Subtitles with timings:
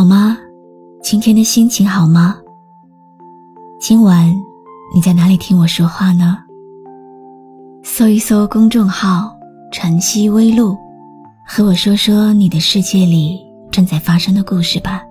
[0.00, 0.38] 好吗？
[1.02, 2.34] 今天的心情好吗？
[3.78, 4.34] 今晚
[4.94, 6.38] 你在哪里听我说话呢？
[7.82, 9.30] 搜一搜公众号
[9.70, 10.74] “晨曦微露”，
[11.46, 13.38] 和我说说你的世界里
[13.70, 15.02] 正在发生的故事吧。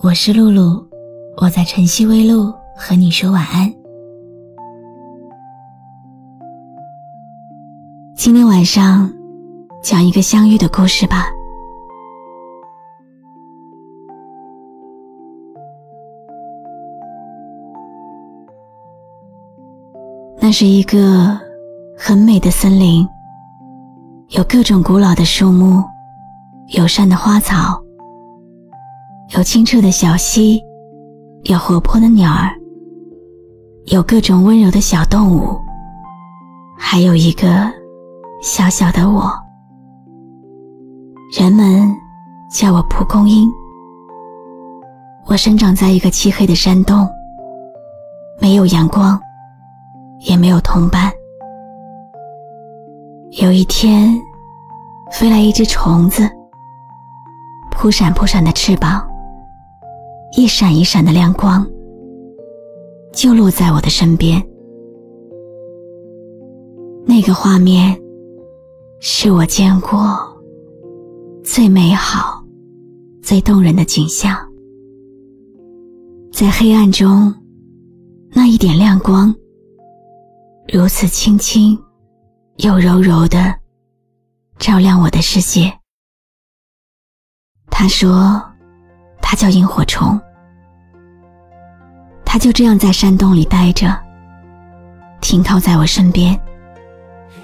[0.00, 0.86] 我是露露，
[1.38, 3.68] 我在晨曦微露和你说晚安。
[8.14, 9.12] 今天晚上
[9.82, 11.26] 讲一个相遇的故事吧。
[20.52, 21.40] 这是一个
[21.96, 23.08] 很美的森林，
[24.36, 25.82] 有各种古老的树木，
[26.76, 27.82] 友善的花草，
[29.34, 30.60] 有清澈的小溪，
[31.44, 32.52] 有活泼的鸟儿，
[33.86, 35.58] 有各种温柔的小动物，
[36.76, 37.48] 还有一个
[38.42, 39.32] 小小的我。
[41.34, 41.90] 人们
[42.50, 43.50] 叫我蒲公英。
[45.24, 47.08] 我生长在一个漆黑的山洞，
[48.38, 49.18] 没有阳光。
[50.24, 51.12] 也没有同伴。
[53.40, 54.14] 有一天，
[55.10, 56.28] 飞来一只虫子，
[57.70, 59.06] 扑闪扑闪的翅膀，
[60.36, 61.66] 一闪一闪的亮光，
[63.12, 64.42] 就落在我的身边。
[67.04, 67.98] 那个画面，
[69.00, 70.18] 是我见过
[71.42, 72.44] 最美好、
[73.22, 74.36] 最动人的景象。
[76.30, 77.34] 在黑暗中，
[78.32, 79.34] 那一点亮光。
[80.68, 81.78] 如此轻轻，
[82.58, 83.54] 又柔柔的，
[84.58, 85.72] 照亮我的世界。
[87.68, 88.42] 他说
[89.20, 90.18] ：“他叫萤火虫。”
[92.24, 93.94] 他就这样在山洞里待着，
[95.20, 96.32] 停靠在我身边。
[97.28, 97.42] 黑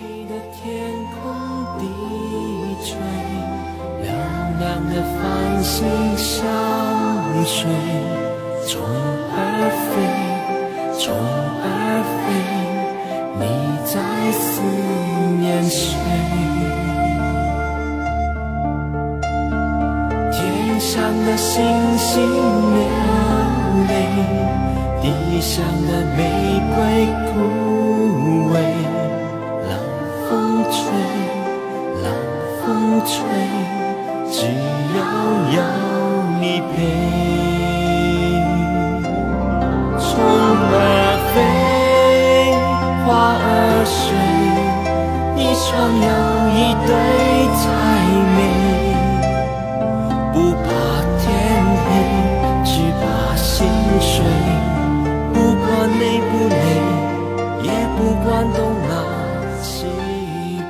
[0.00, 1.84] 黑的天空低
[2.84, 2.96] 垂，
[4.02, 5.84] 亮亮的繁星
[6.16, 6.46] 相
[7.44, 7.68] 随，
[8.66, 8.80] 虫
[9.34, 12.19] 儿飞，虫儿飞。
[13.84, 13.98] 在
[14.32, 14.60] 思
[15.40, 15.96] 念谁？
[20.32, 21.62] 天上的星
[21.98, 22.80] 星流
[23.88, 23.90] 泪，
[25.02, 26.18] 地上的玫
[26.74, 26.78] 瑰
[27.26, 27.32] 枯
[28.52, 28.54] 萎。
[29.68, 29.70] 冷
[30.28, 30.30] 风
[30.70, 30.78] 吹，
[32.02, 32.04] 冷
[32.64, 32.66] 风
[33.04, 33.10] 吹，
[34.30, 34.36] 只
[34.96, 34.98] 要
[35.56, 35.58] 有
[36.40, 36.78] 你陪。
[43.84, 46.08] 双有
[46.50, 46.90] 一对
[47.54, 47.62] 才
[48.36, 48.38] 美，
[50.32, 50.66] 不怕
[51.20, 51.24] 天
[51.84, 51.88] 黑，
[52.64, 52.70] 只
[53.00, 53.02] 怕
[53.36, 53.68] 心
[54.00, 54.10] 碎。
[55.32, 55.68] 不管
[55.98, 56.60] 累不累，
[57.62, 58.58] 也不管东
[58.88, 58.92] 南
[59.62, 59.68] 西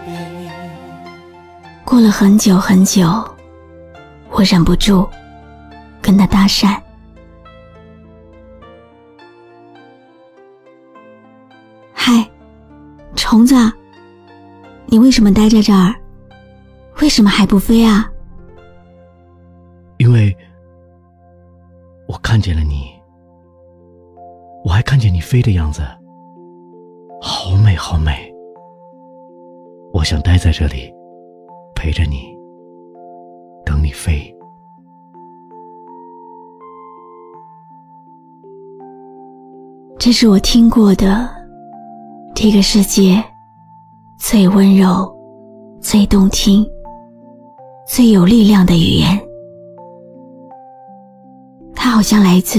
[0.06, 0.08] 北。
[1.84, 3.02] 过了很久很久，
[4.30, 5.08] 我忍不住
[6.02, 6.76] 跟他搭讪。
[11.92, 12.28] 嗨，
[13.30, 13.54] 虫子。
[14.86, 15.94] 你为什么待在这儿？
[17.00, 18.10] 为什么还不飞啊？
[19.98, 20.36] 因为
[22.08, 22.90] 我看见了你，
[24.64, 25.80] 我还看见你飞的样子，
[27.22, 28.34] 好美好美。
[29.92, 30.92] 我想待在这里，
[31.76, 32.36] 陪着你，
[33.64, 34.36] 等你飞。
[40.00, 41.30] 这是我听过的
[42.42, 43.22] 这个世界。
[44.18, 45.14] 最温柔、
[45.78, 46.66] 最动听、
[47.86, 49.20] 最有力量的语言，
[51.74, 52.58] 它好像来自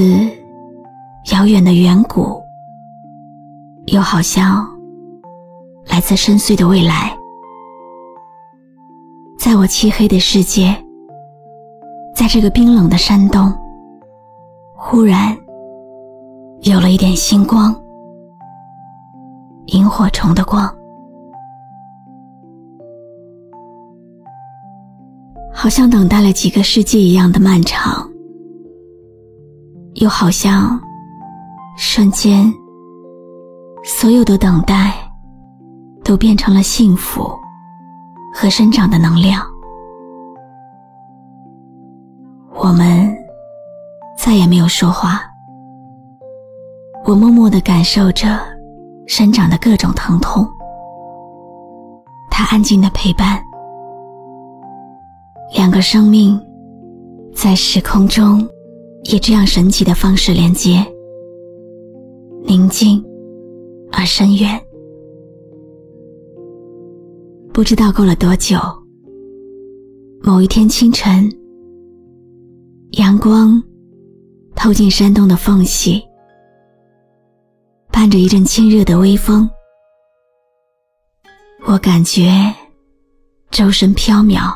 [1.32, 2.40] 遥远的远古，
[3.88, 4.64] 又好像
[5.88, 7.18] 来自深邃的未来。
[9.40, 10.76] 在我漆黑的世界，
[12.16, 13.52] 在这个冰冷的山洞，
[14.76, 15.36] 忽然
[16.62, 17.76] 有了一点星光，
[19.68, 20.70] 萤火虫的光。
[25.54, 28.10] 好像等待了几个世纪一样的漫长，
[29.96, 30.80] 又好像
[31.78, 32.52] 瞬间，
[33.84, 34.94] 所有的等待
[36.04, 37.30] 都变成了幸福
[38.34, 39.46] 和生长的能量。
[42.56, 43.14] 我们
[44.18, 45.22] 再也没有说话。
[47.06, 48.40] 我默默的感受着
[49.14, 50.48] 生长的各种疼痛，
[52.30, 53.44] 他安静的陪伴，
[55.54, 56.40] 两个生命
[57.36, 58.48] 在时空中
[59.12, 60.82] 以这样神奇的方式连接，
[62.46, 63.04] 宁静
[63.92, 64.58] 而深远。
[67.52, 68.58] 不知道过了多久，
[70.24, 71.30] 某一天清晨。
[72.92, 73.62] 阳光
[74.56, 76.02] 透进山洞的缝隙，
[77.92, 79.50] 伴着一阵清热的微风，
[81.66, 82.52] 我感觉
[83.52, 84.52] 周身飘渺，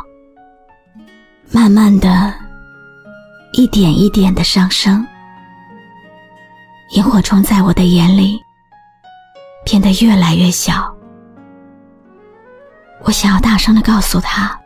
[1.52, 2.34] 慢慢的，
[3.54, 5.06] 一点一点的上升。
[6.92, 8.40] 萤火虫在我的眼里
[9.66, 10.96] 变得越来越小，
[13.04, 14.58] 我想要大声的告诉他，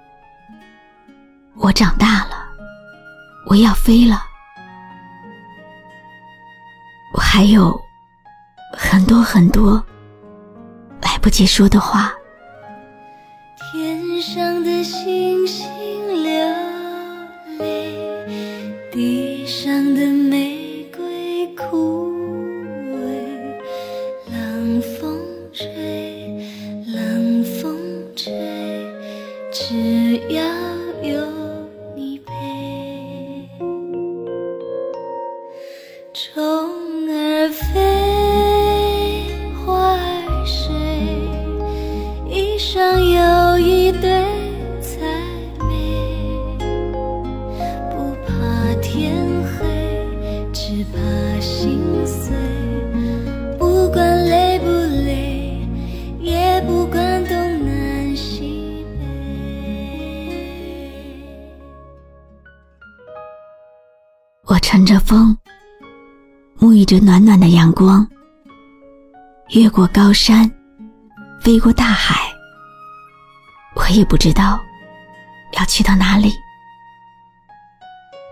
[1.56, 2.38] 我长大了。
[3.48, 4.22] 我要飞了，
[7.16, 7.76] 我还有
[8.82, 9.84] 很多很多
[11.02, 12.14] 来不及说的话。
[13.74, 15.68] 天上的星星
[42.80, 44.10] 想有一对
[44.80, 45.02] 才
[45.68, 46.58] 美，
[47.92, 49.68] 不怕天黑，
[50.54, 52.34] 只怕心碎，
[53.58, 55.68] 不管累不累，
[56.22, 57.36] 也不管东
[57.66, 59.06] 南西北。
[64.46, 65.38] 我乘着风，
[66.58, 68.08] 沐浴着暖暖的阳光，
[69.50, 70.50] 越过高山，
[71.42, 72.29] 飞过大海。
[73.90, 74.64] 我也不知道
[75.54, 76.32] 要去到哪里，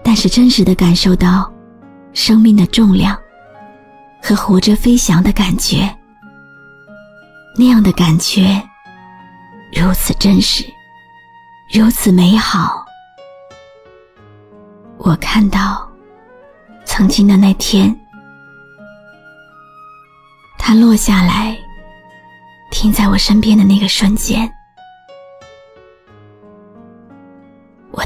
[0.04, 1.52] 但是真实的感受到
[2.14, 3.20] 生命的重量
[4.22, 5.92] 和活着飞翔的感觉，
[7.58, 8.62] 那样的感觉
[9.74, 10.64] 如此真实，
[11.74, 12.86] 如此美好。
[15.00, 15.86] 我看到。
[16.86, 17.96] 曾经的那天，
[20.58, 21.56] 它落下来，
[22.72, 24.52] 停在我身边的那个瞬间，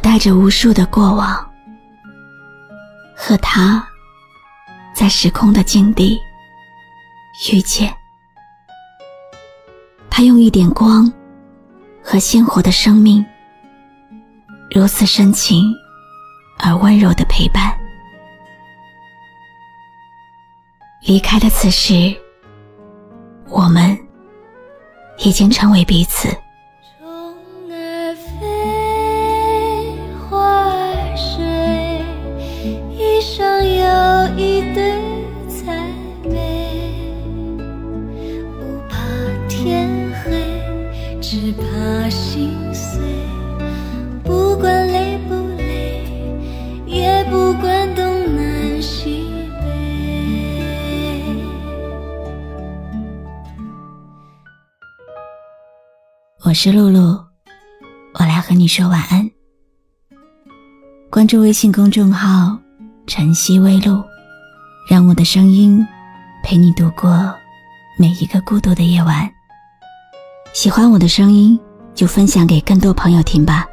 [0.02, 1.50] 带着无数的过往，
[3.16, 3.88] 和他，
[4.96, 6.20] 在时空的境地
[7.52, 7.94] 遇见。
[10.10, 11.12] 他用一点光
[12.04, 13.26] 和鲜活的生命，
[14.72, 15.74] 如此深情
[16.58, 17.72] 而温柔的陪伴。
[21.06, 22.16] 离开的此时，
[23.48, 23.98] 我们
[25.20, 26.28] 已经成为彼此。
[39.64, 39.88] 天
[40.24, 43.00] 黑，只怕心碎。
[44.24, 46.04] 不管累不累，
[46.88, 48.04] 也不管东
[48.36, 49.24] 南西
[49.60, 49.68] 北。
[56.44, 57.24] 我是露露，
[58.16, 59.30] 我来和你说晚安。
[61.12, 62.58] 关注微信公众号
[63.06, 64.04] “晨曦微露”，
[64.90, 65.86] 让我的声音
[66.44, 67.32] 陪你度过
[68.00, 69.32] 每一个孤独的夜晚。
[70.54, 71.58] 喜欢我的声音，
[71.96, 73.66] 就分享给更多朋友听吧。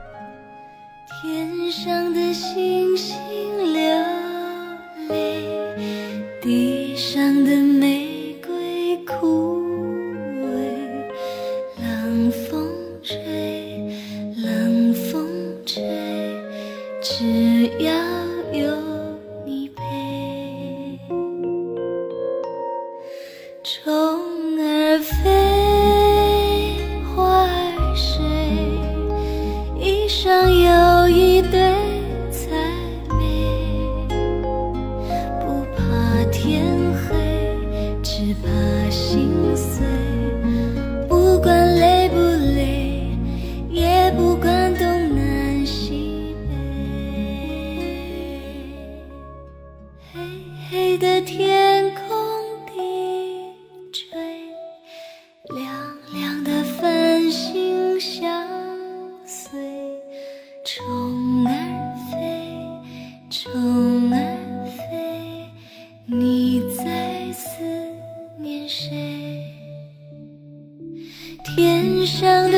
[64.28, 65.46] 南飞，
[66.04, 67.62] 你在思
[68.38, 69.42] 念谁？
[71.44, 72.57] 天上的。